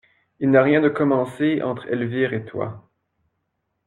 [0.39, 2.89] Il n'y a rien de commencé entre Elvire et toi.